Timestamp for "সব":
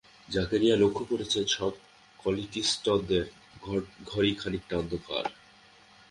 1.47-1.73